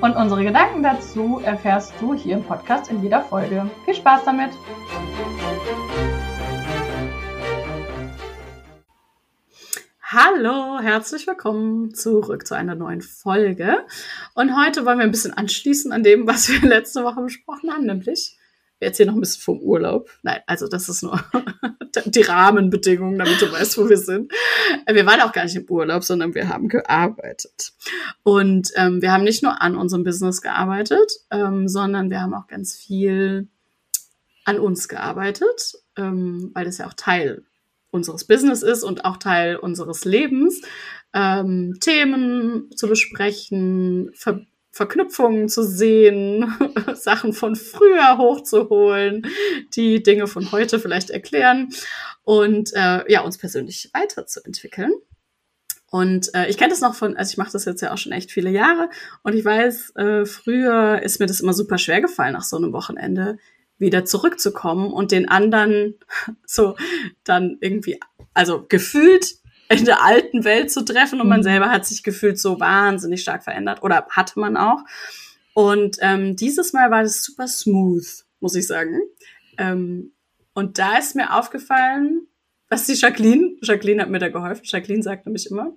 [0.00, 3.68] Und unsere Gedanken dazu erfährst du hier im Podcast in jeder Folge.
[3.84, 4.50] Viel Spaß damit!
[10.00, 13.84] Hallo, herzlich willkommen zurück zu einer neuen Folge.
[14.34, 17.86] Und heute wollen wir ein bisschen anschließen an dem, was wir letzte Woche besprochen haben,
[17.86, 18.37] nämlich
[18.78, 20.10] wir erzählen noch ein bisschen vom Urlaub.
[20.22, 21.20] Nein, also das ist nur
[22.06, 24.32] die Rahmenbedingungen, damit du weißt, wo wir sind.
[24.86, 27.72] Wir waren auch gar nicht im Urlaub, sondern wir haben gearbeitet.
[28.22, 32.46] Und ähm, wir haben nicht nur an unserem Business gearbeitet, ähm, sondern wir haben auch
[32.46, 33.48] ganz viel
[34.44, 37.44] an uns gearbeitet, ähm, weil das ja auch Teil
[37.90, 40.62] unseres Business ist und auch Teil unseres Lebens.
[41.14, 44.42] Ähm, Themen zu besprechen, Ver
[44.78, 46.54] Verknüpfungen zu sehen,
[46.94, 49.26] Sachen von früher hochzuholen,
[49.74, 51.70] die Dinge von heute vielleicht erklären
[52.22, 54.92] und äh, ja, uns persönlich weiterzuentwickeln.
[55.90, 58.12] Und äh, ich kenne das noch von, also ich mache das jetzt ja auch schon
[58.12, 58.88] echt viele Jahre
[59.24, 62.72] und ich weiß, äh, früher ist mir das immer super schwer gefallen, nach so einem
[62.72, 63.36] Wochenende
[63.78, 65.98] wieder zurückzukommen und den anderen
[66.46, 66.76] so
[67.24, 67.98] dann irgendwie,
[68.32, 69.38] also gefühlt
[69.68, 71.44] in der alten Welt zu treffen und man mhm.
[71.44, 74.84] selber hat sich gefühlt so wahnsinnig stark verändert oder hatte man auch.
[75.54, 78.06] Und ähm, dieses Mal war das super smooth,
[78.40, 79.00] muss ich sagen.
[79.58, 80.12] Ähm,
[80.54, 82.26] und da ist mir aufgefallen,
[82.68, 85.76] was die Jacqueline, Jacqueline hat mir da geholfen, Jacqueline sagt nämlich immer,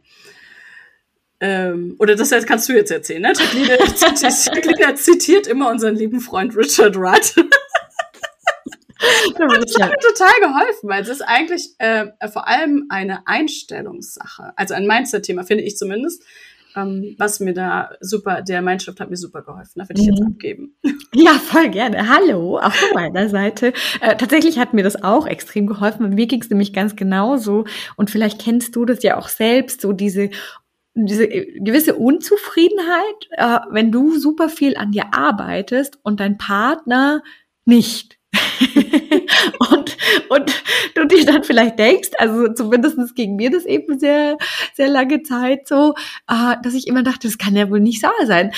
[1.40, 3.34] ähm, oder das kannst du jetzt erzählen, ne?
[3.36, 3.78] Jacqueline,
[4.22, 7.34] Jacqueline zitiert immer unseren lieben Freund Richard Rudd.
[9.28, 14.54] Und das hat mir total geholfen, weil es ist eigentlich äh, vor allem eine Einstellungssache,
[14.56, 16.24] also ein Mindset-Thema, finde ich zumindest.
[16.76, 19.74] Ähm, was mir da super, der Mindshift hat mir super geholfen.
[19.76, 20.28] Da würde ich jetzt mhm.
[20.28, 20.76] abgeben.
[21.14, 22.08] Ja, voll gerne.
[22.08, 23.74] Hallo, auch von meiner Seite.
[24.00, 26.10] Äh, tatsächlich hat mir das auch extrem geholfen.
[26.16, 27.66] Mir ging es nämlich ganz genauso.
[27.98, 30.30] Und vielleicht kennst du das ja auch selbst, so diese
[30.94, 37.24] diese gewisse Unzufriedenheit, äh, wenn du super viel an dir arbeitest und dein Partner
[37.66, 38.20] nicht.
[39.72, 39.98] Und,
[40.30, 40.64] und
[40.96, 44.38] du dich dann vielleicht denkst, also zumindest ging mir das eben sehr,
[44.74, 45.94] sehr lange Zeit so,
[46.28, 48.52] äh, dass ich immer dachte, das kann ja wohl nicht wahr sein.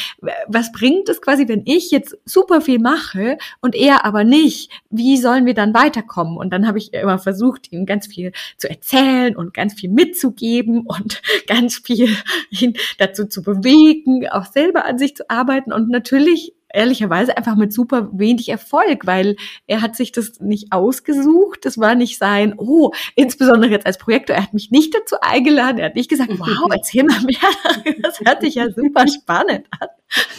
[0.48, 4.72] Was bringt es quasi, wenn ich jetzt super viel mache und er aber nicht?
[4.90, 6.38] Wie sollen wir dann weiterkommen?
[6.38, 10.86] Und dann habe ich immer versucht, ihm ganz viel zu erzählen und ganz viel mitzugeben
[10.86, 12.16] und ganz viel
[12.50, 15.74] ihn dazu zu bewegen, auch selber an sich zu arbeiten.
[15.74, 19.36] Und natürlich ehrlicherweise einfach mit super wenig Erfolg, weil
[19.68, 21.60] er hat sich das nicht ausgesucht.
[21.64, 25.78] Das war nicht sein, oh, insbesondere jetzt als Projektor, er hat mich nicht dazu eingeladen.
[25.78, 27.96] Er hat nicht gesagt, wow, erzähl mal mehr.
[28.02, 29.88] Das hört sich ja super spannend an.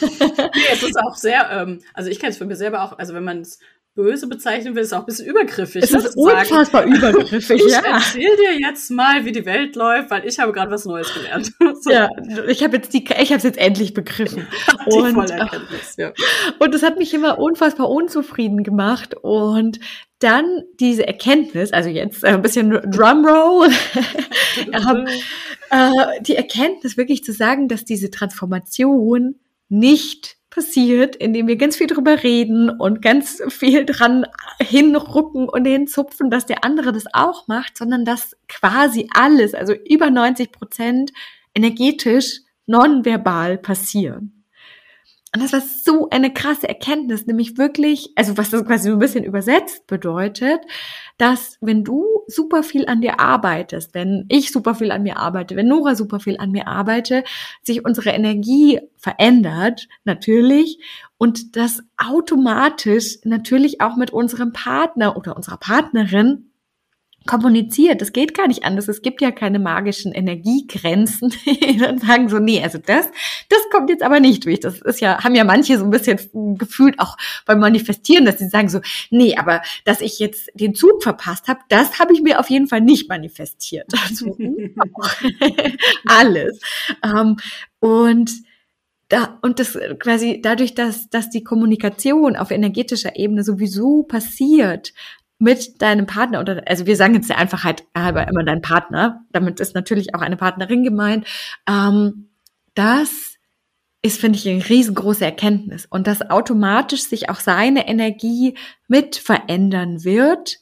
[0.00, 3.14] nee, es ist auch sehr, ähm, also ich kenne es für mich selber auch, also
[3.14, 3.58] wenn man es
[3.94, 5.84] böse bezeichnen will, ist auch ein bisschen übergriffig.
[5.84, 7.80] Es ne, ist unfassbar sagen, übergriffig, ich ja.
[7.80, 11.14] Ich erzähl dir jetzt mal, wie die Welt läuft, weil ich habe gerade was Neues
[11.14, 11.52] gelernt.
[11.80, 11.90] so.
[11.90, 12.08] Ja,
[12.48, 14.46] ich habe jetzt die, ich habe es jetzt endlich begriffen.
[14.86, 16.12] und, ja.
[16.58, 19.78] und das hat mich immer unfassbar unzufrieden gemacht und
[20.18, 23.68] dann diese Erkenntnis, also jetzt ein bisschen Drumroll,
[25.70, 25.90] äh,
[26.22, 29.36] die Erkenntnis wirklich zu sagen, dass diese Transformation
[29.68, 34.24] nicht passiert, indem wir ganz viel drüber reden und ganz viel dran
[34.60, 40.10] hinrucken und hinzupfen, dass der andere das auch macht, sondern dass quasi alles, also über
[40.10, 41.12] 90 Prozent
[41.54, 44.43] energetisch nonverbal passieren.
[45.34, 49.00] Und das war so eine krasse Erkenntnis, nämlich wirklich, also was das quasi so ein
[49.00, 50.60] bisschen übersetzt bedeutet,
[51.18, 55.56] dass wenn du super viel an dir arbeitest, wenn ich super viel an mir arbeite,
[55.56, 57.24] wenn Nora super viel an mir arbeite,
[57.64, 60.78] sich unsere Energie verändert, natürlich,
[61.18, 66.50] und das automatisch natürlich auch mit unserem Partner oder unserer Partnerin
[67.26, 68.00] kommuniziert.
[68.00, 68.88] Das geht gar nicht anders.
[68.88, 73.06] Es gibt ja keine magischen Energiegrenzen, die dann sagen so, nee, also das,
[73.48, 74.60] das kommt jetzt aber nicht durch.
[74.60, 76.18] Das ist ja, haben ja manche so ein bisschen
[76.58, 77.16] gefühlt auch
[77.46, 78.80] beim Manifestieren, dass sie sagen so,
[79.10, 82.66] nee, aber dass ich jetzt den Zug verpasst habe, das habe ich mir auf jeden
[82.66, 83.92] Fall nicht manifestiert.
[84.04, 84.36] Also,
[86.06, 86.60] alles.
[87.02, 87.36] Ähm,
[87.80, 88.30] und
[89.08, 94.92] da, und das quasi dadurch, dass, dass die Kommunikation auf energetischer Ebene sowieso passiert,
[95.38, 99.60] mit deinem Partner oder also wir sagen jetzt der Einfachheit halber immer dein Partner, damit
[99.60, 101.26] ist natürlich auch eine Partnerin gemeint,
[101.68, 102.30] ähm,
[102.74, 103.34] dass
[104.04, 105.86] ist, finde ich, eine riesengroße Erkenntnis.
[105.86, 108.54] Und dass automatisch sich auch seine Energie
[108.86, 110.58] mit verändern wird.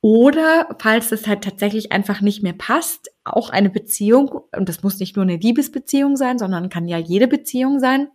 [0.00, 4.98] Oder falls es halt tatsächlich einfach nicht mehr passt, auch eine Beziehung, und das muss
[4.98, 8.08] nicht nur eine Liebesbeziehung sein, sondern kann ja jede Beziehung sein,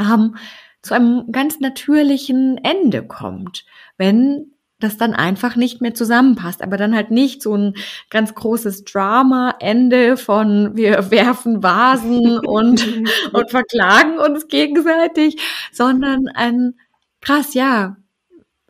[0.00, 0.34] ähm,
[0.82, 3.64] zu einem ganz natürlichen Ende kommt,
[3.96, 6.62] wenn das dann einfach nicht mehr zusammenpasst.
[6.62, 7.74] Aber dann halt nicht so ein
[8.10, 12.86] ganz großes Drama-Ende von wir werfen Vasen und,
[13.32, 15.40] und verklagen uns gegenseitig,
[15.72, 16.74] sondern ein
[17.20, 17.96] krass, ja,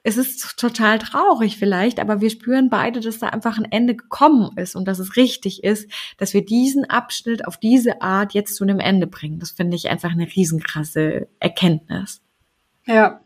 [0.02, 4.56] es ist total traurig vielleicht, aber wir spüren beide, dass da einfach ein Ende gekommen
[4.56, 8.64] ist und dass es richtig ist, dass wir diesen Abschnitt auf diese Art jetzt zu
[8.64, 9.38] einem Ende bringen.
[9.38, 12.22] Das finde ich einfach eine riesenkrasse Erkenntnis.
[12.86, 13.20] Ja,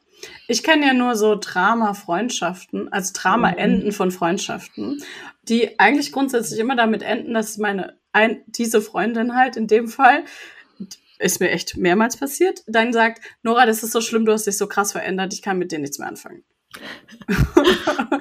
[0.48, 5.02] ich kenne ja nur so Drama-Freundschaften, also Drama-Enden von Freundschaften,
[5.42, 10.24] die eigentlich grundsätzlich immer damit enden, dass meine, ein, diese Freundin halt in dem Fall,
[11.18, 14.58] ist mir echt mehrmals passiert, dann sagt, Nora, das ist so schlimm, du hast dich
[14.58, 16.44] so krass verändert, ich kann mit dir nichts mehr anfangen.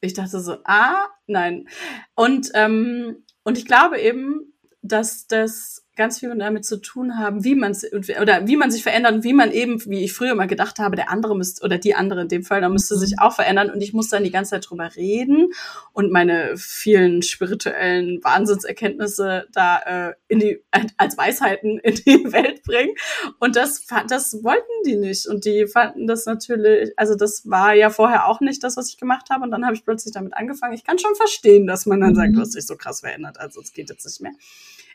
[0.00, 1.68] ich dachte so, ah, nein.
[2.14, 4.52] Und, ähm, und ich glaube eben,
[4.82, 7.76] dass das ganz viel damit zu tun haben, wie man
[8.20, 10.96] oder wie man sich verändert und wie man eben, wie ich früher mal gedacht habe,
[10.96, 13.00] der andere müsste oder die andere in dem Fall, da müsste mhm.
[13.00, 15.52] sich auch verändern und ich muss dann die ganze Zeit drüber reden
[15.92, 20.60] und meine vielen spirituellen Wahnsinnserkenntnisse da äh, in die
[20.96, 22.94] als Weisheiten in die Welt bringen
[23.38, 27.90] und das das wollten die nicht und die fanden das natürlich, also das war ja
[27.90, 30.74] vorher auch nicht das, was ich gemacht habe und dann habe ich plötzlich damit angefangen.
[30.74, 32.16] Ich kann schon verstehen, dass man dann mhm.
[32.16, 34.32] sagt, du hast dich so krass verändert, also es geht jetzt nicht mehr.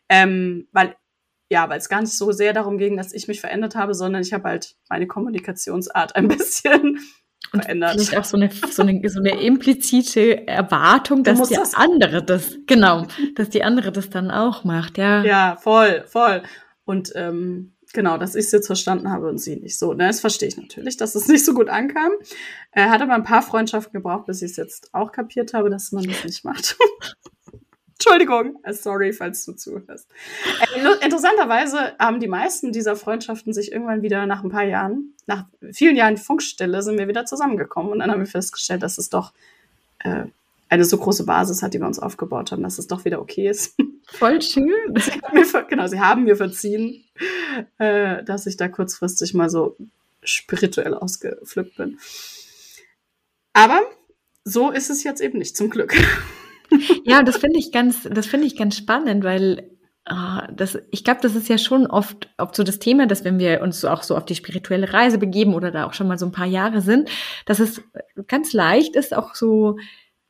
[0.09, 0.95] Ähm, weil
[1.51, 4.21] ja, weil es gar nicht so sehr darum ging, dass ich mich verändert habe, sondern
[4.21, 7.00] ich habe halt meine Kommunikationsart ein bisschen
[7.51, 7.94] und verändert.
[7.94, 12.57] Vielleicht auch so eine, so eine, so eine implizite Erwartung, dass die das andere das,
[12.67, 15.23] genau, dass die andere das dann auch macht, ja.
[15.23, 16.44] Ja, voll, voll.
[16.85, 19.94] Und ähm, genau, dass ich es jetzt verstanden habe und sie nicht so.
[19.94, 22.11] Ne, das verstehe ich natürlich, dass es nicht so gut ankam.
[22.71, 25.91] Er hat aber ein paar Freundschaften gebraucht, bis ich es jetzt auch kapiert habe, dass
[25.91, 26.77] man das nicht macht.
[28.01, 30.07] Entschuldigung, äh, sorry, falls du zuhörst.
[30.74, 35.46] Äh, interessanterweise haben die meisten dieser Freundschaften sich irgendwann wieder nach ein paar Jahren, nach
[35.74, 39.34] vielen Jahren Funkstille, sind wir wieder zusammengekommen und dann haben wir festgestellt, dass es doch
[40.00, 40.24] äh,
[40.69, 43.50] eine so große Basis hat, die wir uns aufgebaut haben, dass es doch wieder okay
[43.50, 43.75] ist.
[44.07, 44.72] Voll schön.
[44.95, 47.04] Sie mir, genau, sie haben mir verziehen,
[47.80, 49.75] äh, dass ich da kurzfristig mal so
[50.24, 52.00] spirituell ausgepflückt bin.
[53.54, 53.81] Aber
[54.45, 55.94] so ist es jetzt eben nicht, zum Glück.
[57.06, 59.71] Ja, das finde ich ganz, das finde ich ganz spannend, weil
[60.06, 63.39] ah, das, ich glaube, das ist ja schon oft, oft so das Thema, dass wenn
[63.39, 66.25] wir uns auch so auf die spirituelle Reise begeben oder da auch schon mal so
[66.25, 67.10] ein paar Jahre sind,
[67.45, 67.81] dass es
[68.27, 69.77] ganz leicht ist, auch so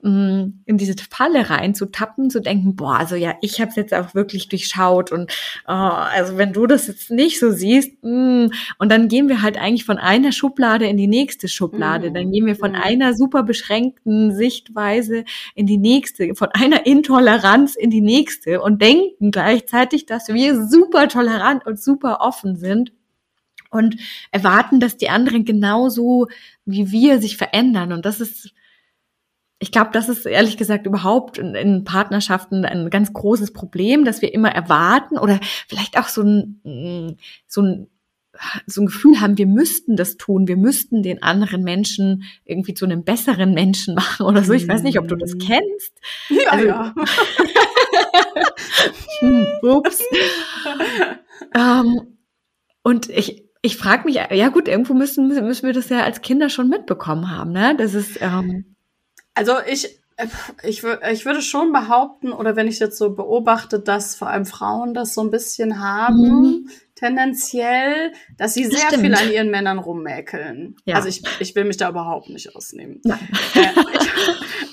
[0.01, 3.94] in diese Falle rein zu tappen, zu denken, boah, also ja, ich habe es jetzt
[3.94, 5.30] auch wirklich durchschaut und
[5.68, 8.48] oh, also wenn du das jetzt nicht so siehst, mm,
[8.78, 12.31] und dann gehen wir halt eigentlich von einer Schublade in die nächste Schublade, mm, dann
[12.31, 12.75] gehen wir von mm.
[12.75, 19.31] einer super beschränkten Sichtweise in die nächste, von einer Intoleranz in die nächste und denken
[19.31, 22.94] gleichzeitig, dass wir super tolerant und super offen sind
[23.69, 23.98] und
[24.31, 26.28] erwarten, dass die anderen genauso
[26.63, 28.54] wie wir sich verändern und das ist
[29.59, 34.21] ich glaube, das ist ehrlich gesagt überhaupt in, in, Partnerschaften ein ganz großes Problem, dass
[34.21, 37.88] wir immer erwarten oder vielleicht auch so ein, so ein
[38.67, 42.86] so ein Gefühl haben, wir müssten das tun, wir müssten den anderen Menschen irgendwie zu
[42.86, 44.53] einem besseren Menschen machen oder so.
[44.53, 45.93] Ich weiß nicht, ob du das kennst.
[46.29, 46.95] Ja, also, ja.
[49.62, 50.01] ups.
[51.53, 52.17] ähm,
[52.81, 56.50] und ich, ich frage mich, ja gut, irgendwo müssen, müssen wir das ja als Kinder
[56.50, 57.75] schon mitbekommen haben, ne?
[57.77, 58.75] Das ist ähm,
[59.39, 59.98] also ich,
[60.63, 64.93] ich, ich würde schon behaupten, oder wenn ich jetzt so beobachte, dass vor allem Frauen
[64.93, 66.69] das so ein bisschen haben, mhm.
[66.96, 69.03] tendenziell, dass sie sehr Stimmt.
[69.03, 70.75] viel an ihren Männern rummäkeln.
[70.84, 70.98] Ja.
[70.98, 73.01] Also ich, ich will mich da überhaupt nicht ausnehmen.
[73.05, 73.69] Äh,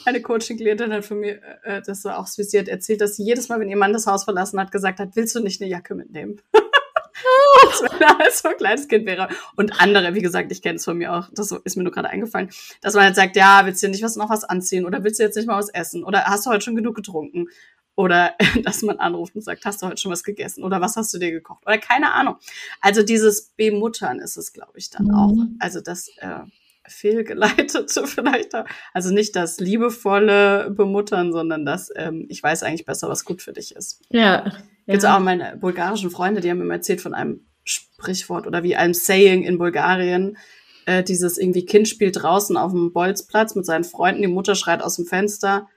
[0.05, 3.25] eine Coaching-Klientin hat von mir, äh, das war auch süß, sie hat erzählt, dass sie
[3.25, 5.71] jedes Mal, wenn ihr Mann das Haus verlassen hat, gesagt hat, willst du nicht eine
[5.71, 6.41] Jacke mitnehmen?
[7.65, 9.29] als wenn er als so ein kleines Kind wäre.
[9.57, 12.11] Und andere, wie gesagt, ich kenne es von mir auch, das ist mir nur gerade
[12.11, 15.19] eingefallen, dass man halt sagt, ja, willst du nicht was noch was anziehen oder willst
[15.19, 17.49] du jetzt nicht mal was essen oder hast du heute schon genug getrunken?
[17.95, 21.13] Oder dass man anruft und sagt, hast du heute schon was gegessen oder was hast
[21.15, 21.67] du dir gekocht?
[21.67, 22.37] Oder keine Ahnung.
[22.81, 25.15] Also dieses Bemuttern ist es, glaube ich, dann mhm.
[25.15, 25.35] auch.
[25.59, 26.41] Also das äh,
[26.87, 28.53] fehlgeleitete vielleicht.
[28.93, 33.53] Also nicht das liebevolle Bemuttern, sondern das, ähm, ich weiß eigentlich besser, was gut für
[33.53, 34.03] dich ist.
[34.11, 34.53] Ja.
[34.87, 35.17] Gibt ja.
[35.17, 39.43] auch meine bulgarischen Freunde, die haben mir erzählt von einem Sprichwort oder wie einem Saying
[39.43, 40.37] in Bulgarien.
[40.87, 44.83] Äh, dieses irgendwie Kind spielt draußen auf dem Bolzplatz mit seinen Freunden, die Mutter schreit
[44.83, 45.69] aus dem Fenster,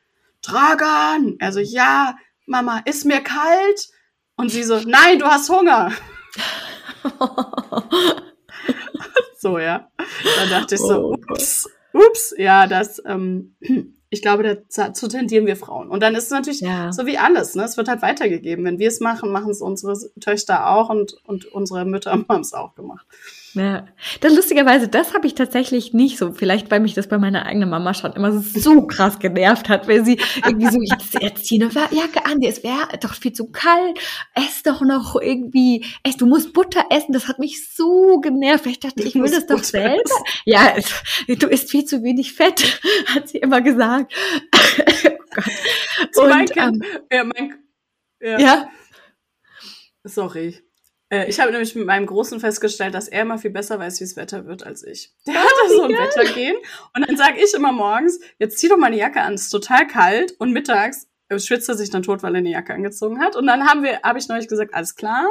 [0.42, 1.36] Dragan!
[1.40, 3.90] Also ja, Mama, ist mir kalt?
[4.36, 5.92] Und sie so, nein, du hast Hunger.
[9.38, 9.92] so, ja.
[10.38, 13.56] Dann dachte ich so, oh ups, ups, ja, das, ähm,
[14.12, 15.90] ich glaube, dazu tendieren wir Frauen.
[15.90, 16.92] Und dann ist es natürlich ja.
[16.92, 17.64] so wie alles, ne?
[17.64, 18.66] Es wird halt weitergegeben.
[18.66, 22.54] Wenn wir es machen, machen es unsere Töchter auch und, und unsere Mütter haben es
[22.54, 23.06] auch gemacht.
[23.54, 23.88] Ja,
[24.22, 26.32] dann lustigerweise, das habe ich tatsächlich nicht so.
[26.32, 30.06] Vielleicht, weil mich das bei meiner eigenen Mama schon immer so krass genervt hat, weil
[30.06, 34.00] sie irgendwie so, jetzt, jetzt zieh eine Jacke an, es wäre doch viel zu kalt,
[34.36, 38.66] ess doch noch irgendwie, ess, du musst Butter essen, das hat mich so genervt.
[38.68, 39.98] Ich dachte, ich will das doch selber.
[40.46, 40.76] Ja,
[41.28, 44.14] du isst viel zu wenig Fett, hat sie immer gesagt.
[44.54, 46.18] oh Gott.
[46.18, 47.54] Und, mein kind, ähm, ja, mein,
[48.22, 48.40] ja.
[48.40, 48.72] ja.
[50.04, 50.69] Sorry.
[51.10, 54.04] Äh, ich habe nämlich mit meinem Großen festgestellt, dass er immer viel besser weiß, wie
[54.04, 55.14] es Wetter wird als ich.
[55.28, 56.56] Der hat da so ein Wettergehen.
[56.96, 59.50] Und dann sage ich immer morgens, jetzt zieh doch mal eine Jacke an, es ist
[59.50, 60.34] total kalt.
[60.40, 63.36] Und mittags äh, schwitzt er sich dann tot, weil er eine Jacke angezogen hat.
[63.36, 65.28] Und dann haben wir, habe ich neulich gesagt, alles klar,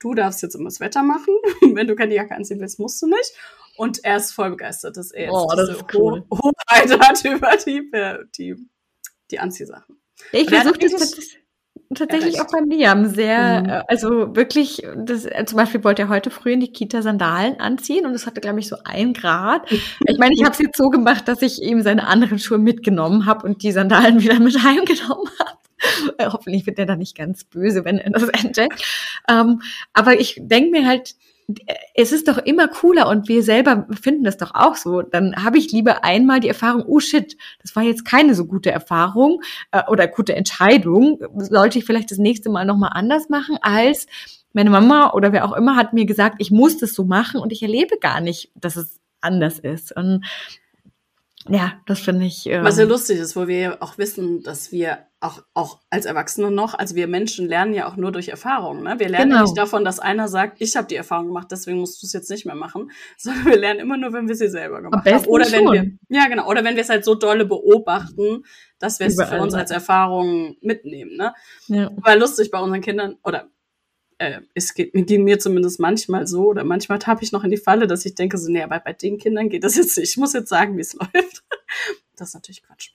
[0.00, 1.34] du darfst jetzt immer das Wetter machen.
[1.74, 3.32] Wenn du keine Jacke anziehen willst, musst du nicht.
[3.76, 6.24] Und er ist voll begeistert, dass er jetzt oh, das diese cool.
[6.32, 8.56] Hoheit hat über die, äh, die,
[9.30, 10.00] die Anziehsachen.
[10.32, 11.14] Ich versuche das
[11.94, 13.68] tatsächlich auch beim Liam sehr, mhm.
[13.68, 17.60] Äh, also wirklich, das, äh, zum Beispiel wollte er heute früh in die Kita Sandalen
[17.60, 19.70] anziehen und es hatte, glaube ich, so ein Grad.
[19.70, 23.26] Ich meine, ich habe es jetzt so gemacht, dass ich ihm seine anderen Schuhe mitgenommen
[23.26, 25.58] habe und die Sandalen wieder mit heimgenommen habe.
[26.18, 28.82] Äh, hoffentlich wird er da nicht ganz böse, wenn er das entdeckt.
[29.28, 31.14] Ähm, aber ich denke mir halt,
[31.94, 35.00] es ist doch immer cooler und wir selber finden das doch auch so.
[35.00, 38.70] Dann habe ich lieber einmal die Erfahrung, oh shit, das war jetzt keine so gute
[38.70, 39.40] Erfahrung
[39.70, 41.18] äh, oder gute Entscheidung.
[41.36, 44.06] Sollte ich vielleicht das nächste Mal nochmal anders machen, als
[44.52, 47.50] meine Mama oder wer auch immer hat mir gesagt, ich muss das so machen und
[47.50, 49.96] ich erlebe gar nicht, dass es anders ist.
[49.96, 50.24] Und
[51.48, 52.46] ja, das finde ich.
[52.46, 56.50] Ähm, Was ja lustig ist, wo wir auch wissen, dass wir auch, auch als Erwachsene
[56.50, 58.82] noch, also wir Menschen lernen ja auch nur durch Erfahrung.
[58.82, 58.96] Ne?
[58.98, 59.42] Wir lernen genau.
[59.42, 62.30] nicht davon, dass einer sagt, ich habe die Erfahrung gemacht, deswegen musst du es jetzt
[62.30, 65.26] nicht mehr machen, sondern wir lernen immer nur, wenn wir sie selber gemacht haben.
[65.26, 65.72] Oder wenn schon.
[65.72, 68.44] wir, ja genau, oder wenn wir es halt so dolle beobachten,
[68.78, 71.16] dass wir es für uns als Erfahrung mitnehmen.
[71.16, 71.34] Ne?
[71.66, 71.90] Ja.
[71.96, 73.50] War lustig bei unseren Kindern, oder
[74.18, 77.56] äh, es geht, ging mir zumindest manchmal so oder manchmal tappe ich noch in die
[77.56, 80.10] Falle, dass ich denke so, nee, aber bei den Kindern geht das jetzt nicht.
[80.10, 81.44] Ich muss jetzt sagen, wie es läuft.
[82.16, 82.90] Das ist natürlich Quatsch.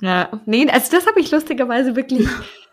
[0.00, 2.28] Ja, nee, also das habe ich lustigerweise wirklich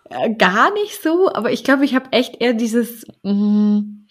[0.09, 4.07] äh, gar nicht so, aber ich glaube, ich habe echt eher dieses, mh, mm,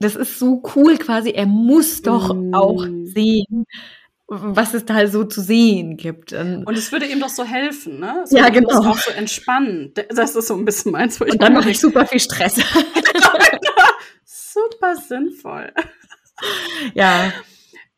[0.00, 2.54] das ist so cool quasi, er muss doch mm.
[2.54, 3.66] auch sehen,
[4.28, 6.32] was es da so zu sehen gibt.
[6.32, 8.24] Und es würde ihm doch so helfen, ne?
[8.26, 8.90] So, ja, genau.
[8.90, 9.92] auch so entspannen.
[10.10, 11.18] Das ist so ein bisschen meins.
[11.18, 12.56] Wo Und dann mache ich super viel Stress.
[14.24, 15.72] super sinnvoll.
[16.94, 17.32] Ja.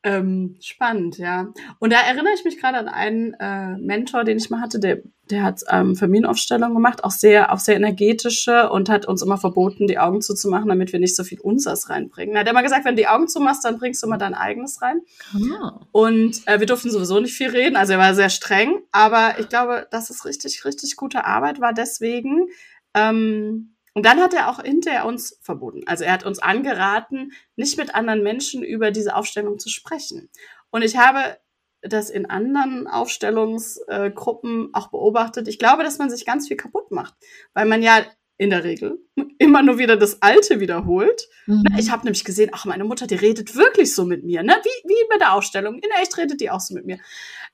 [0.03, 1.53] Ähm, spannend, ja.
[1.79, 5.01] Und da erinnere ich mich gerade an einen äh, Mentor, den ich mal hatte, der,
[5.31, 9.87] der hat ähm, Familienaufstellungen gemacht, auch sehr, auch sehr energetische und hat uns immer verboten,
[9.87, 12.35] die Augen zuzumachen, damit wir nicht so viel Unsers reinbringen.
[12.35, 14.81] Er hat immer gesagt, wenn du die Augen zumachst, dann bringst du immer dein eigenes
[14.81, 15.03] rein.
[15.35, 15.71] Oh.
[15.93, 19.51] Und äh, wir durften sowieso nicht viel reden, also er war sehr streng, aber ich
[19.51, 22.49] glaube, dass es richtig, richtig gute Arbeit war deswegen,
[22.95, 25.83] ähm, und dann hat er auch hinterher uns verboten.
[25.87, 30.31] Also er hat uns angeraten, nicht mit anderen Menschen über diese Aufstellung zu sprechen.
[30.71, 31.39] Und ich habe
[31.83, 35.49] das in anderen Aufstellungsgruppen auch beobachtet.
[35.49, 37.15] Ich glaube, dass man sich ganz viel kaputt macht,
[37.55, 38.05] weil man ja
[38.37, 38.99] in der Regel
[39.41, 41.29] immer nur wieder das Alte wiederholt.
[41.47, 41.65] Mhm.
[41.79, 44.55] Ich habe nämlich gesehen, ach, meine Mutter, die redet wirklich so mit mir, ne?
[44.63, 45.77] Wie, wie bei der Ausstellung.
[45.77, 46.99] In echt redet die auch so mit mir.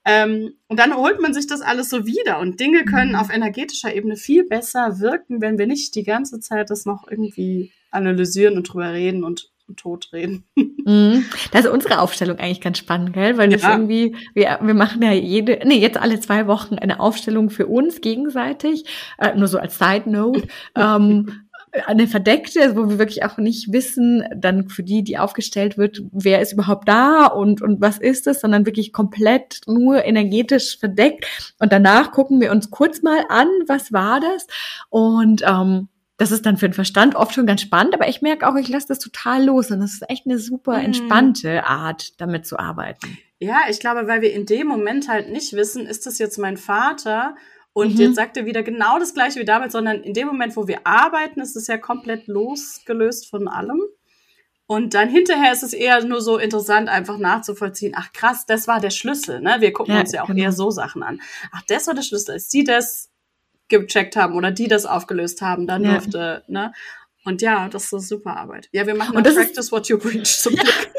[0.04, 3.16] Ähm, und dann holt man sich das alles so wieder und Dinge können mhm.
[3.16, 7.72] auf energetischer Ebene viel besser wirken, wenn wir nicht die ganze Zeit das noch irgendwie
[7.92, 10.44] analysieren und drüber reden und, und totreden.
[10.86, 11.24] Mhm.
[11.50, 13.36] Das ist unsere Aufstellung eigentlich ganz spannend, gell?
[13.38, 13.72] Weil ja.
[13.72, 18.00] irgendwie, wir, wir machen ja jede, nee, jetzt alle zwei Wochen eine Aufstellung für uns
[18.00, 18.84] gegenseitig,
[19.18, 20.46] äh, nur so als Side Note.
[20.76, 21.45] ähm,
[21.86, 26.40] eine verdeckte, wo wir wirklich auch nicht wissen, dann für die, die aufgestellt wird, wer
[26.40, 31.26] ist überhaupt da und, und was ist es, sondern wirklich komplett nur energetisch verdeckt.
[31.58, 34.46] Und danach gucken wir uns kurz mal an, was war das?
[34.88, 38.48] Und ähm, das ist dann für den Verstand oft schon ganz spannend, aber ich merke
[38.48, 40.86] auch, ich lasse das total los und das ist echt eine super mhm.
[40.86, 43.18] entspannte Art, damit zu arbeiten.
[43.38, 46.56] Ja, ich glaube, weil wir in dem Moment halt nicht wissen, ist das jetzt mein
[46.56, 47.36] Vater
[47.76, 48.00] und mhm.
[48.00, 50.86] jetzt sagt er wieder genau das gleiche wie damals, sondern in dem Moment, wo wir
[50.86, 53.82] arbeiten, ist es ja komplett losgelöst von allem.
[54.66, 57.92] Und dann hinterher ist es eher nur so interessant, einfach nachzuvollziehen.
[57.94, 59.42] Ach krass, das war der Schlüssel.
[59.42, 59.56] Ne?
[59.58, 60.44] Wir gucken ja, uns ja auch genau.
[60.44, 61.20] eher so Sachen an.
[61.52, 62.32] Ach, das war der Schlüssel.
[62.32, 63.10] Als die das
[63.68, 65.92] gecheckt haben oder die das aufgelöst haben, dann ja.
[65.92, 66.72] durfte, ne?
[67.26, 68.70] Und ja, das ist super Arbeit.
[68.72, 70.95] Ja, wir machen und das Practice ist, what you preach zum Glück.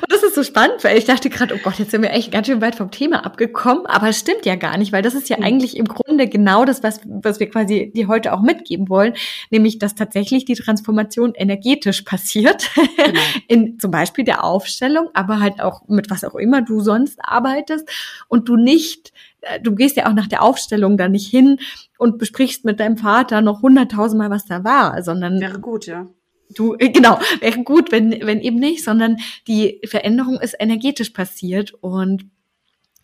[0.00, 2.32] Und das ist so spannend, weil ich dachte gerade, oh Gott, jetzt sind wir echt
[2.32, 3.86] ganz schön weit vom Thema abgekommen.
[3.86, 6.82] Aber es stimmt ja gar nicht, weil das ist ja eigentlich im Grunde genau das,
[6.82, 9.14] was, was wir quasi dir heute auch mitgeben wollen.
[9.50, 12.70] Nämlich, dass tatsächlich die Transformation energetisch passiert.
[12.96, 13.20] Genau.
[13.48, 17.88] In zum Beispiel der Aufstellung, aber halt auch mit was auch immer du sonst arbeitest.
[18.28, 19.12] Und du nicht
[19.42, 21.58] äh, du gehst ja auch nach der Aufstellung da nicht hin
[21.98, 25.40] und besprichst mit deinem Vater noch hunderttausendmal, was da war, sondern.
[25.40, 26.06] Wäre gut, ja.
[26.54, 31.74] Du, äh, genau, wäre gut, wenn, wenn eben nicht, sondern die Veränderung ist energetisch passiert
[31.80, 32.30] und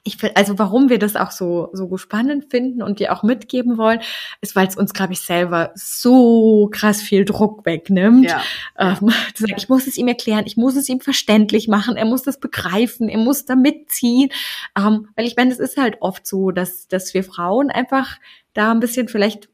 [0.05, 3.79] ich finde, also warum wir das auch so so spannend finden und dir auch mitgeben
[3.79, 4.01] wollen,
[4.41, 8.29] ist, weil es uns, glaube ich, selber so krass viel Druck wegnimmt.
[8.29, 8.43] Ja.
[8.79, 12.05] Ähm, zu sagen, ich muss es ihm erklären, ich muss es ihm verständlich machen, er
[12.05, 14.31] muss das begreifen, er muss da mitziehen.
[14.77, 18.19] Ähm, weil ich meine, es ist halt oft so, dass dass wir Frauen einfach
[18.55, 19.49] da ein bisschen vielleicht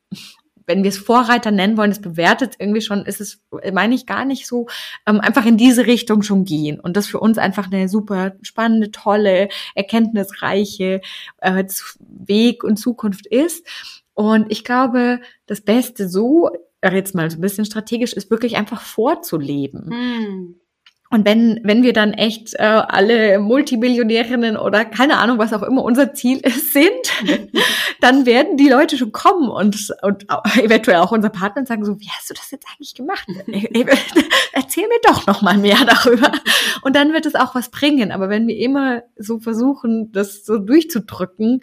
[0.69, 4.25] wenn wir es Vorreiter nennen wollen, das bewertet irgendwie schon, ist es, meine ich, gar
[4.25, 4.67] nicht so,
[5.07, 6.79] ähm, einfach in diese Richtung schon gehen.
[6.79, 11.01] Und das für uns einfach eine super spannende, tolle, erkenntnisreiche
[11.39, 11.65] äh,
[12.01, 13.67] Weg und Zukunft ist.
[14.13, 16.51] Und ich glaube, das Beste so,
[16.85, 19.91] jetzt mal so ein bisschen strategisch, ist wirklich einfach vorzuleben.
[19.91, 20.55] Hm.
[21.11, 25.83] Und wenn, wenn wir dann echt äh, alle Multimillionärinnen oder keine Ahnung, was auch immer
[25.83, 26.91] unser Ziel ist, sind,
[28.01, 30.27] dann werden die Leute schon kommen und, und
[30.59, 33.27] eventuell auch unser Partner sagen so, wie hast du das jetzt eigentlich gemacht?
[34.53, 36.31] Erzähl mir doch noch mal mehr darüber.
[36.83, 38.13] Und dann wird es auch was bringen.
[38.13, 41.63] Aber wenn wir immer so versuchen, das so durchzudrücken,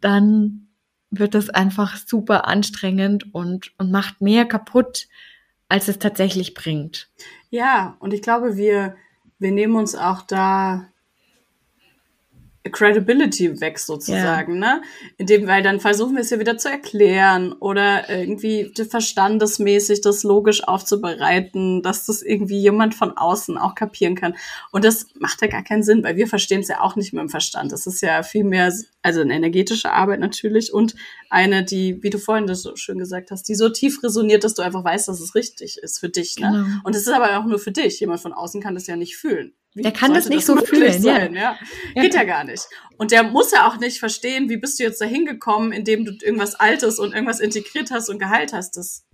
[0.00, 0.68] dann
[1.10, 5.06] wird das einfach super anstrengend und, und macht mehr kaputt,
[5.68, 7.08] als es tatsächlich bringt.
[7.50, 8.96] Ja, und ich glaube, wir,
[9.38, 10.88] wir nehmen uns auch da
[12.70, 14.76] Credibility weg sozusagen, ja.
[14.76, 14.82] ne?
[15.16, 20.64] Indem, weil dann versuchen wir es ja wieder zu erklären oder irgendwie verstandesmäßig das logisch
[20.64, 24.34] aufzubereiten, dass das irgendwie jemand von außen auch kapieren kann.
[24.72, 27.20] Und das macht ja gar keinen Sinn, weil wir verstehen es ja auch nicht mit
[27.20, 27.72] dem Verstand.
[27.72, 30.94] Das ist ja viel mehr, also eine energetische Arbeit natürlich und
[31.30, 34.54] eine, die, wie du vorhin das so schön gesagt hast, die so tief resoniert, dass
[34.54, 36.50] du einfach weißt, dass es richtig ist für dich, ne?
[36.50, 36.80] Genau.
[36.84, 38.00] Und es ist aber auch nur für dich.
[38.00, 39.52] Jemand von außen kann das ja nicht fühlen.
[39.76, 41.58] Wie der kann das nicht das so fühlen, sein, ja.
[41.94, 42.02] ja.
[42.02, 42.66] Geht ja gar nicht.
[42.96, 46.12] Und der muss ja auch nicht verstehen, wie bist du jetzt da hingekommen, indem du
[46.12, 48.78] irgendwas Altes und irgendwas integriert hast und geheilt hast.
[48.78, 49.04] Das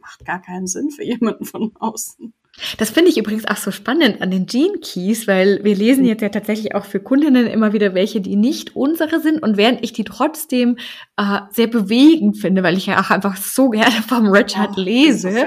[0.00, 2.32] macht gar keinen Sinn für jemanden von außen.
[2.78, 6.22] Das finde ich übrigens auch so spannend an den Gene Keys, weil wir lesen jetzt
[6.22, 9.42] ja tatsächlich auch für Kundinnen immer wieder welche, die nicht unsere sind.
[9.42, 10.76] Und während ich die trotzdem
[11.16, 15.30] äh, sehr bewegend finde, weil ich ja auch einfach so gerne vom Richard oh, lese,
[15.30, 15.46] äh,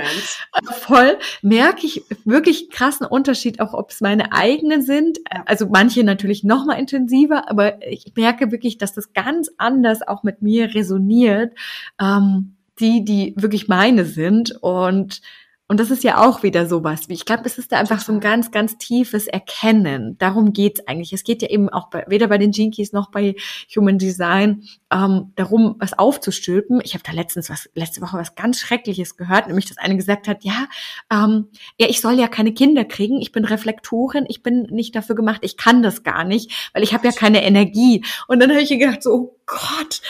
[0.82, 6.43] voll merke ich wirklich krassen Unterschied, auch ob es meine eigenen sind, also manche natürlich
[6.43, 11.54] noch mal intensiver, aber ich merke wirklich, dass das ganz anders auch mit mir resoniert,
[12.02, 14.52] ähm, die, die wirklich meine sind.
[14.62, 15.22] Und
[15.69, 17.01] und das ist ja auch wieder sowas.
[17.10, 20.17] Ich glaube, es ist da einfach so ein ganz, ganz tiefes Erkennen.
[20.17, 21.12] Darum geht's eigentlich.
[21.12, 23.36] Es geht ja eben auch bei, weder bei den Jinkies noch bei
[23.75, 26.80] Human Design ähm, darum, was aufzustülpen.
[26.84, 30.30] Ich habe da letztens was, letzte Woche was ganz Schreckliches gehört, nämlich dass eine gesagt
[30.30, 30.67] hat, ja,
[31.12, 33.19] ähm, ja, ich soll ja keine Kinder kriegen.
[33.19, 34.25] Ich bin Reflektorin.
[34.30, 35.41] Ich bin nicht dafür gemacht.
[35.43, 38.06] Ich kann das gar nicht, weil ich habe ja keine Energie.
[38.30, 40.01] Und dann habe ich gedacht, so, oh Gott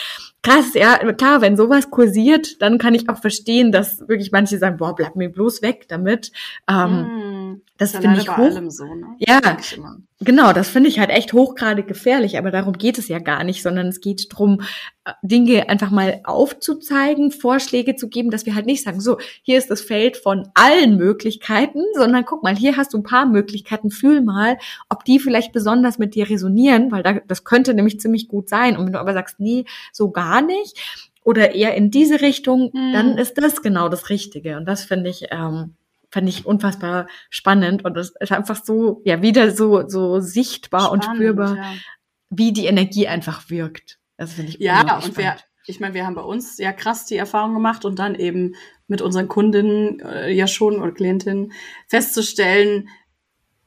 [0.48, 4.76] krass, ja, klar, wenn sowas kursiert, dann kann ich auch verstehen, dass wirklich manche sagen,
[4.76, 6.32] boah, bleib mir bloß weg damit.
[6.68, 7.27] Ähm, mm,
[7.78, 8.50] das finde ich hoch.
[8.70, 9.14] So, ne?
[9.20, 9.40] Ja,
[10.20, 13.62] genau, das finde ich halt echt hochgradig gefährlich, aber darum geht es ja gar nicht,
[13.62, 14.62] sondern es geht drum,
[15.04, 19.58] äh, Dinge einfach mal aufzuzeigen, Vorschläge zu geben, dass wir halt nicht sagen, so, hier
[19.58, 23.92] ist das Feld von allen Möglichkeiten, sondern guck mal, hier hast du ein paar Möglichkeiten,
[23.92, 28.26] fühl mal, ob die vielleicht besonders mit dir resonieren, weil da, das könnte nämlich ziemlich
[28.26, 28.76] gut sein.
[28.76, 30.76] Und wenn du aber sagst, nee, so gar nicht,
[31.22, 32.92] oder eher in diese Richtung, mhm.
[32.92, 34.56] dann ist das genau das Richtige.
[34.56, 35.74] Und das finde ich, ähm,
[36.10, 41.06] fand ich unfassbar spannend und es ist einfach so, ja, wieder so, so sichtbar spannend,
[41.06, 41.72] und spürbar, ja.
[42.30, 43.98] wie die Energie einfach wirkt.
[44.16, 47.16] Das finde ich Ja, und wir, ich meine, wir haben bei uns ja krass die
[47.16, 48.54] Erfahrung gemacht und dann eben
[48.86, 51.52] mit unseren Kundinnen äh, ja schon oder Klientinnen
[51.88, 52.88] festzustellen,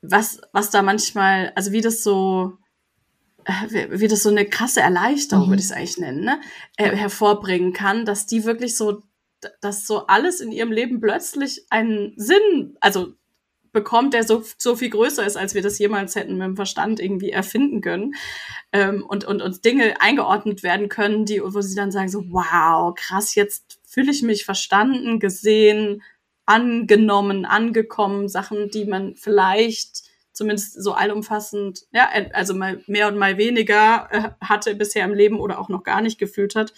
[0.01, 2.58] was, was da manchmal, also wie das so,
[3.45, 5.51] äh, wie das so eine krasse Erleichterung, mhm.
[5.51, 6.41] würde ich es eigentlich nennen, ne?
[6.77, 9.04] Äh, hervorbringen kann, dass die wirklich so,
[9.62, 13.13] dass so alles in ihrem Leben plötzlich einen Sinn, also
[13.71, 16.99] bekommt, der so, so viel größer ist, als wir das jemals hätten mit dem Verstand
[16.99, 18.13] irgendwie erfinden können.
[18.73, 22.93] Ähm, und, und, und Dinge eingeordnet werden können, die, wo sie dann sagen so, wow,
[22.95, 26.04] krass, jetzt fühle ich mich verstanden, gesehen,
[26.45, 33.38] angenommen, angekommen, Sachen, die man vielleicht zumindest so allumfassend, ja, also mal mehr und mal
[33.38, 36.73] weniger äh, hatte bisher im Leben oder auch noch gar nicht gefühlt hat.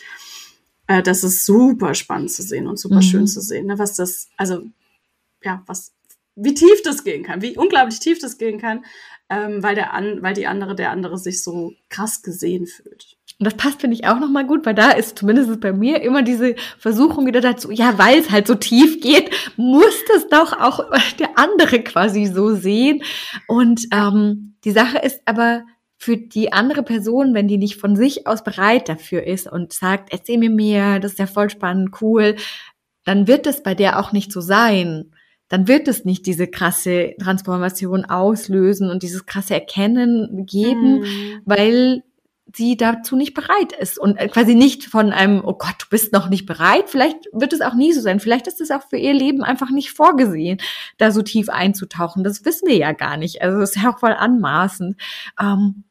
[0.88, 3.02] Äh, das ist super spannend zu sehen und super mhm.
[3.02, 4.63] schön zu sehen, ne, was das, also
[5.43, 5.93] ja, was
[6.36, 8.84] wie tief das gehen kann, wie unglaublich tief das gehen kann,
[9.30, 13.17] ähm, weil, der an, weil die andere, der andere sich so krass gesehen fühlt.
[13.39, 16.22] Und das passt, finde ich, auch nochmal gut, weil da ist zumindest bei mir immer
[16.22, 20.80] diese Versuchung wieder dazu, ja, weil es halt so tief geht, muss das doch auch
[21.19, 23.04] der andere quasi so sehen.
[23.48, 25.63] Und ähm, die Sache ist aber,
[26.04, 30.12] für die andere Person, wenn die nicht von sich aus bereit dafür ist und sagt,
[30.12, 32.36] erzähl mir mehr, das ist ja voll spannend, cool,
[33.06, 35.12] dann wird es bei der auch nicht so sein.
[35.48, 41.42] Dann wird es nicht diese krasse Transformation auslösen und dieses krasse Erkennen geben, mhm.
[41.46, 42.04] weil
[42.54, 46.12] sie dazu nicht bereit ist und äh, quasi nicht von einem, oh Gott, du bist
[46.12, 46.89] noch nicht bereit.
[46.89, 48.20] Vielleicht wird es auch nie so sein.
[48.20, 50.60] Vielleicht ist es auch für ihr Leben einfach nicht vorgesehen,
[50.98, 52.24] da so tief einzutauchen.
[52.24, 53.42] Das wissen wir ja gar nicht.
[53.42, 55.00] Also es ist ja auch voll anmaßend.
[55.39, 55.86] Ähm,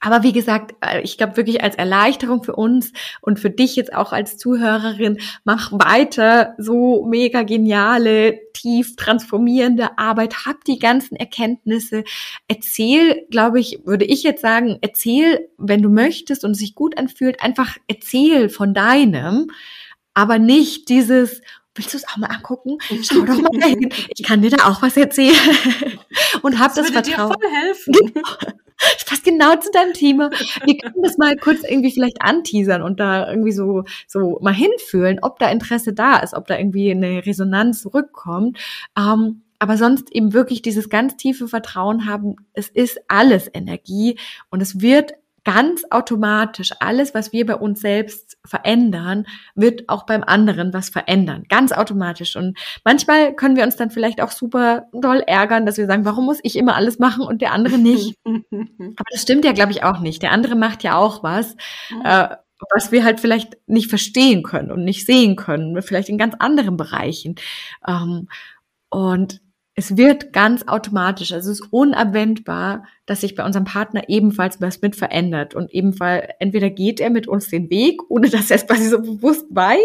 [0.00, 3.94] aber wie gesagt, äh, ich glaube wirklich als Erleichterung für uns und für dich jetzt
[3.94, 12.04] auch als Zuhörerin, mach weiter so mega geniale, tief transformierende Arbeit, hab die ganzen Erkenntnisse,
[12.48, 16.98] erzähl, glaube ich, würde ich jetzt sagen, erzähl, wenn du möchtest und es sich gut
[16.98, 19.50] anfühlt, einfach erzähl von deinem,
[20.14, 21.42] aber nicht dieses,
[21.74, 22.78] willst du es auch mal angucken?
[23.02, 23.90] Schau doch mal hin.
[24.16, 25.36] Ich kann dir da auch was erzählen.
[26.42, 27.36] Und hab das, das Vertrauen.
[27.40, 27.94] Dir voll helfen.
[28.94, 30.30] Das passt genau zu deinem Thema.
[30.64, 35.18] Wir können das mal kurz irgendwie vielleicht anteasern und da irgendwie so, so mal hinfühlen,
[35.22, 38.58] ob da Interesse da ist, ob da irgendwie eine Resonanz zurückkommt.
[38.98, 44.62] Ähm, aber sonst eben wirklich dieses ganz tiefe Vertrauen haben, es ist alles Energie und
[44.62, 45.12] es wird
[45.44, 51.44] ganz automatisch alles, was wir bei uns selbst verändern, wird auch beim anderen was verändern.
[51.48, 52.36] Ganz automatisch.
[52.36, 56.24] Und manchmal können wir uns dann vielleicht auch super doll ärgern, dass wir sagen, warum
[56.24, 58.16] muss ich immer alles machen und der andere nicht?
[58.24, 60.22] Aber das stimmt ja, glaube ich, auch nicht.
[60.22, 61.56] Der andere macht ja auch was.
[62.04, 62.28] Äh,
[62.74, 66.76] was wir halt vielleicht nicht verstehen können und nicht sehen können, vielleicht in ganz anderen
[66.76, 67.36] Bereichen.
[67.86, 68.28] Ähm,
[68.90, 69.40] und
[69.74, 74.82] es wird ganz automatisch, also es ist unabwendbar, dass sich bei unserem Partner ebenfalls was
[74.82, 78.66] mit verändert und ebenfalls entweder geht er mit uns den Weg, ohne dass er es
[78.66, 79.78] quasi so bewusst weiß,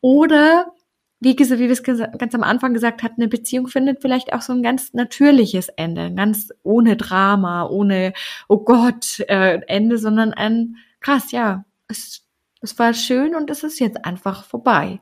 [0.00, 0.72] oder
[1.20, 4.52] wie, wie wir es ganz am Anfang gesagt hatten, eine Beziehung findet vielleicht auch so
[4.52, 8.12] ein ganz natürliches Ende, ganz ohne Drama, ohne
[8.48, 12.24] oh Gott äh, Ende, sondern ein krass, ja, es,
[12.60, 15.00] es war schön und es ist jetzt einfach vorbei.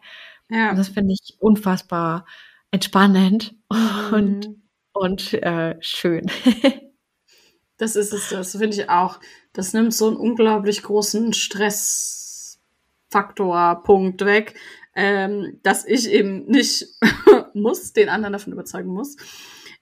[0.48, 0.70] Ja.
[0.70, 2.24] Und das finde ich unfassbar
[2.76, 4.12] entspannend mhm.
[4.12, 4.48] und,
[4.92, 6.30] und äh, schön.
[7.78, 9.18] das ist es, das finde ich auch.
[9.52, 14.54] Das nimmt so einen unglaublich großen Stressfaktor, Punkt weg,
[14.94, 16.86] ähm, dass ich eben nicht
[17.54, 19.16] muss, den anderen davon überzeugen muss,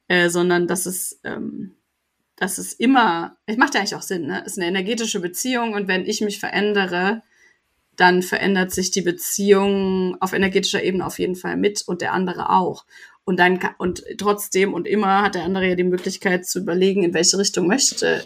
[0.06, 1.74] äh, sondern dass es, ähm,
[2.36, 4.44] dass es immer, es macht ja eigentlich auch Sinn, ne?
[4.46, 7.22] Es ist eine energetische Beziehung und wenn ich mich verändere,
[7.96, 12.50] dann verändert sich die Beziehung auf energetischer Ebene auf jeden Fall mit und der andere
[12.50, 12.84] auch.
[13.24, 17.14] Und dann und trotzdem und immer hat der andere ja die Möglichkeit zu überlegen, in
[17.14, 18.22] welche Richtung möchte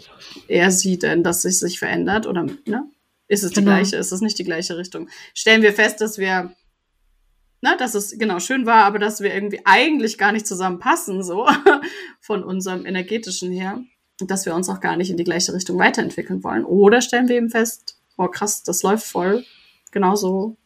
[0.47, 2.83] er sie denn, dass sich sich verändert oder ne?
[3.29, 3.75] Ist es die genau.
[3.75, 3.95] gleiche?
[3.95, 5.07] Ist es nicht die gleiche Richtung?
[5.35, 6.51] Stellen wir fest, dass wir
[7.61, 11.47] na, dass es genau schön war, aber dass wir irgendwie eigentlich gar nicht zusammenpassen, so
[12.21, 13.81] von unserem energetischen her,
[14.19, 16.63] dass wir uns auch gar nicht in die gleiche Richtung weiterentwickeln wollen.
[16.63, 19.45] Oder stellen wir eben fest, oh krass, das läuft voll,
[19.91, 20.57] genauso,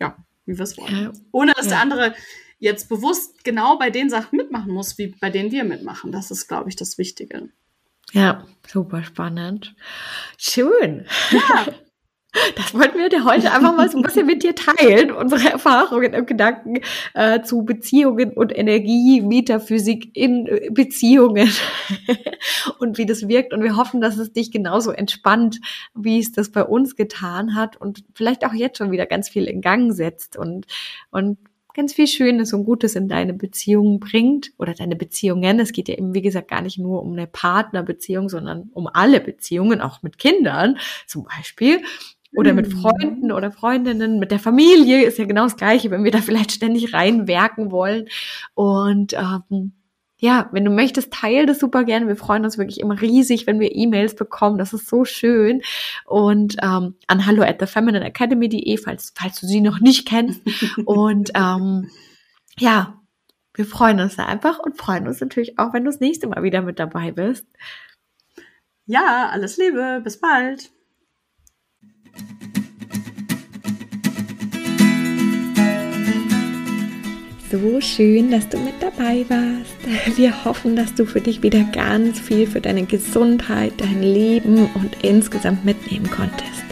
[0.00, 1.02] ja, wie wir es wollen.
[1.02, 1.12] Ja.
[1.30, 1.72] Ohne dass ja.
[1.72, 2.14] der andere
[2.58, 6.12] jetzt bewusst genau bei den Sachen mitmachen muss, wie bei denen wir mitmachen.
[6.12, 7.48] Das ist, glaube ich, das Wichtige.
[8.12, 9.74] Ja, super spannend.
[10.38, 11.06] Schön.
[11.30, 11.66] Ja.
[12.56, 16.14] Das wollten wir dir heute einfach mal so ein bisschen mit dir teilen, unsere Erfahrungen
[16.14, 16.80] und Gedanken
[17.12, 21.50] äh, zu Beziehungen und Energie, Metaphysik in äh, Beziehungen
[22.78, 23.52] und wie das wirkt.
[23.52, 25.60] Und wir hoffen, dass es dich genauso entspannt,
[25.94, 29.44] wie es das bei uns getan hat und vielleicht auch jetzt schon wieder ganz viel
[29.44, 30.66] in Gang setzt und,
[31.10, 31.36] und
[31.74, 35.60] ganz viel Schönes und Gutes in deine Beziehungen bringt oder deine Beziehungen.
[35.60, 39.20] Es geht ja eben, wie gesagt, gar nicht nur um eine Partnerbeziehung, sondern um alle
[39.20, 41.82] Beziehungen, auch mit Kindern zum Beispiel
[42.34, 42.80] oder mit mhm.
[42.80, 46.52] Freunden oder Freundinnen, mit der Familie ist ja genau das Gleiche, wenn wir da vielleicht
[46.52, 48.08] ständig reinwerken wollen.
[48.54, 49.72] Und ähm,
[50.18, 52.06] ja, wenn du möchtest, teile das super gerne.
[52.06, 54.56] Wir freuen uns wirklich immer riesig, wenn wir E-Mails bekommen.
[54.56, 55.62] Das ist so schön.
[56.06, 60.40] Und ähm, an hallo at the feminine academy.de, falls, falls du sie noch nicht kennst.
[60.84, 61.90] Und ähm,
[62.56, 63.00] ja,
[63.54, 66.44] wir freuen uns da einfach und freuen uns natürlich auch, wenn du das nächste Mal
[66.44, 67.44] wieder mit dabei bist.
[68.86, 70.00] Ja, alles Liebe.
[70.04, 70.70] Bis bald.
[77.52, 80.16] So schön, dass du mit dabei warst.
[80.16, 84.96] Wir hoffen, dass du für dich wieder ganz viel für deine Gesundheit, dein Leben und
[85.02, 86.64] insgesamt mitnehmen konntest.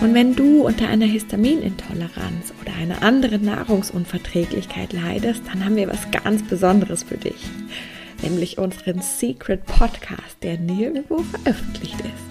[0.00, 6.10] Und wenn du unter einer Histaminintoleranz oder einer anderen Nahrungsunverträglichkeit leidest, dann haben wir was
[6.12, 7.44] ganz Besonderes für dich,
[8.22, 12.30] nämlich unseren Secret Podcast, der nirgendwo veröffentlicht ist.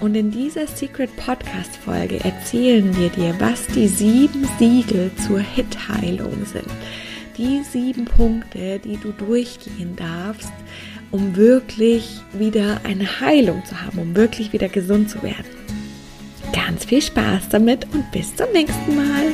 [0.00, 6.46] und in dieser Secret Podcast Folge erzählen wir dir, was die sieben Siegel zur Hit-Heilung
[6.46, 6.68] sind.
[7.36, 10.52] Die sieben Punkte, die du durchgehen darfst,
[11.10, 15.46] um wirklich wieder eine Heilung zu haben, um wirklich wieder gesund zu werden.
[16.52, 19.32] Ganz viel Spaß damit und bis zum nächsten Mal.